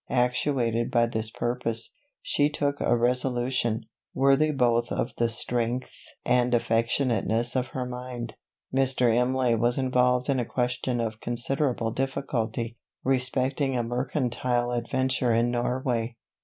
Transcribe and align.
Actuated 0.09 0.89
by 0.89 1.05
this 1.05 1.29
purpose, 1.29 1.91
she 2.23 2.49
took 2.49 2.81
a 2.81 2.97
resolution, 2.97 3.83
worthy 4.15 4.49
both 4.49 4.91
of 4.91 5.13
the 5.17 5.29
strength 5.29 5.93
and 6.25 6.53
affectionateness 6.55 7.55
of 7.55 7.67
her 7.67 7.85
mind. 7.85 8.35
Mr. 8.75 9.13
Imlay 9.13 9.53
was 9.53 9.77
involved 9.77 10.27
in 10.27 10.39
a 10.39 10.43
question 10.43 10.99
of 10.99 11.19
considerable 11.21 11.91
difficulty, 11.91 12.79
respecting 13.03 13.77
a 13.77 13.83
mercantile 13.83 14.71
adventure 14.71 15.31
in 15.35 15.51
Norway. 15.51 16.15